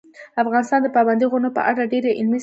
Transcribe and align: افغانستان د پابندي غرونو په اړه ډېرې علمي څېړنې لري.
افغانستان 0.41 0.79
د 0.83 0.87
پابندي 0.95 1.25
غرونو 1.31 1.49
په 1.57 1.61
اړه 1.69 1.81
ډېرې 1.91 2.09
علمي 2.19 2.25
څېړنې 2.29 2.37
لري. 2.37 2.39